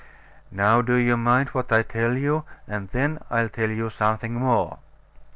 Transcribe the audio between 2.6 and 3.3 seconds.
and then